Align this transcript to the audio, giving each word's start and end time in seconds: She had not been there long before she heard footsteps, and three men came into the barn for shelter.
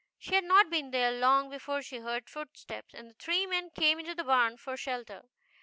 She 0.17 0.33
had 0.33 0.45
not 0.45 0.71
been 0.71 0.89
there 0.89 1.11
long 1.11 1.51
before 1.51 1.83
she 1.83 1.97
heard 1.99 2.27
footsteps, 2.27 2.95
and 2.95 3.15
three 3.19 3.45
men 3.45 3.69
came 3.69 3.99
into 3.99 4.15
the 4.15 4.23
barn 4.23 4.57
for 4.57 4.75
shelter. 4.75 5.25